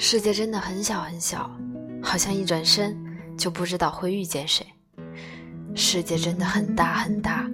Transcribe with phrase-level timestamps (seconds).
[0.00, 1.50] 世界真的很小很小，
[2.00, 2.96] 好像一转身
[3.36, 4.64] 就不知道会遇见谁；
[5.74, 7.50] 世界真的很大很大，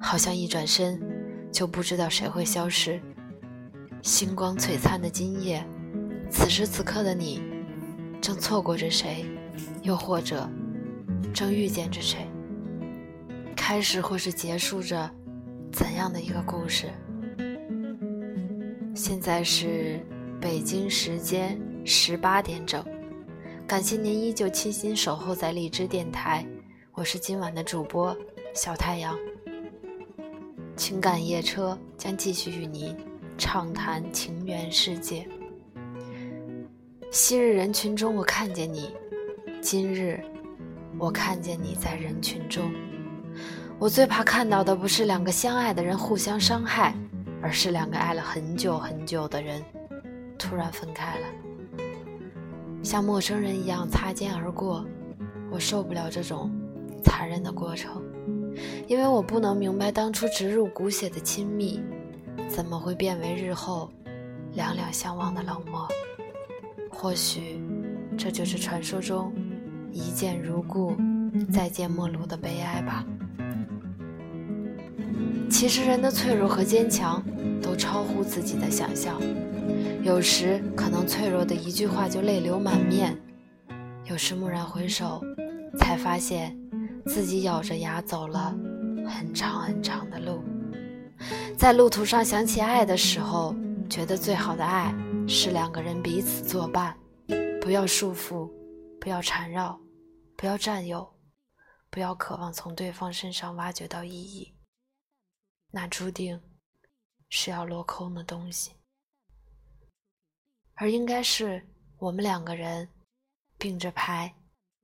[0.00, 1.02] 好像一转身
[1.50, 3.02] 就不知道谁会消失。
[4.00, 5.66] 星光璀璨的今夜，
[6.30, 7.42] 此时此刻的你，
[8.20, 9.26] 正错过着谁，
[9.82, 10.48] 又或者
[11.34, 12.28] 正遇见着谁？
[13.56, 15.10] 开始或是结束着
[15.72, 16.92] 怎样的一个故事？
[18.94, 20.00] 现在是
[20.40, 21.60] 北京时间。
[21.84, 22.84] 十八点整，
[23.66, 26.46] 感谢您依旧倾心守候在荔枝电台，
[26.92, 28.16] 我是今晚的主播
[28.54, 29.18] 小太阳。
[30.76, 32.96] 情感夜车将继续与您
[33.36, 35.26] 畅谈情缘世界。
[37.10, 38.90] 昔日人群中我看见你，
[39.60, 40.20] 今日
[40.98, 42.70] 我看见你在人群中。
[43.78, 46.94] 我最怕看到的不是两个相爱的人互相伤害，
[47.40, 49.64] 而是两个爱了很久很久的人
[50.36, 51.26] 突然分开了。
[52.88, 54.82] 像陌生人一样擦肩而过，
[55.50, 56.50] 我受不了这种
[57.04, 58.02] 残忍的过程，
[58.86, 61.82] 因为我不能明白当初植入骨血的亲密，
[62.48, 63.90] 怎么会变为日后
[64.54, 65.86] 两两相望的冷漠。
[66.88, 67.60] 或许，
[68.16, 69.30] 这就是传说中
[69.92, 70.96] 一见如故，
[71.52, 73.04] 再见陌路的悲哀吧。
[75.50, 77.24] 其实，人的脆弱和坚强
[77.62, 79.20] 都超乎自己的想象。
[80.02, 83.16] 有时可能脆弱的一句话就泪流满面，
[84.04, 85.22] 有时蓦然回首，
[85.78, 86.56] 才发现
[87.06, 88.54] 自己咬着牙走了
[89.06, 90.42] 很长很长的路。
[91.56, 93.54] 在路途上想起爱的时候，
[93.90, 94.94] 觉得最好的爱
[95.26, 96.96] 是两个人彼此作伴，
[97.60, 98.48] 不要束缚，
[99.00, 99.78] 不要缠绕，
[100.36, 101.06] 不要占有，
[101.90, 104.54] 不要渴望从对方身上挖掘到意义，
[105.70, 106.42] 那注定
[107.28, 108.72] 是要落空的东西。
[110.74, 112.88] 而应该是我们两个人
[113.58, 114.34] 并着排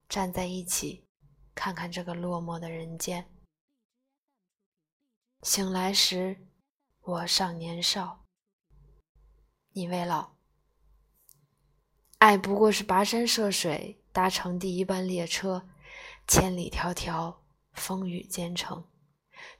[0.09, 1.07] 站在一起，
[1.55, 3.31] 看看这个落寞的人间。
[5.43, 6.49] 醒来时，
[7.01, 8.25] 我尚年少，
[9.71, 10.35] 你未老。
[12.19, 15.69] 爱不过是跋山涉水，搭乘第一班列车，
[16.27, 17.37] 千里迢迢，
[17.73, 18.89] 风雨兼程，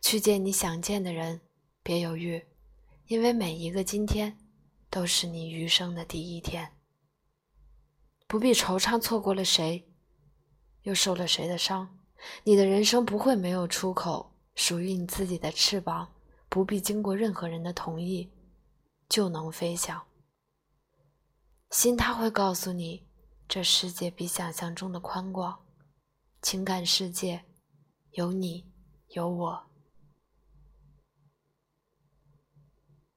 [0.05, 1.41] 去见你想见的人。
[1.83, 2.45] 别犹豫，
[3.07, 4.39] 因为每一个今天。
[4.91, 6.71] 都是你余生的第一天，
[8.29, 9.91] 不必惆怅错过了谁，
[10.83, 11.99] 又受了谁的伤。
[12.45, 16.15] 你的人生不会没有出口，属于你自己的翅膀，
[16.49, 18.31] 不必经过任何人的同意，
[19.09, 20.01] 就能飞翔。
[21.73, 23.05] 心它会告诉你，
[23.49, 25.67] 这世界比想象中的宽广，
[26.41, 27.45] 情感世界
[28.13, 28.65] 有你
[29.09, 29.67] 有我。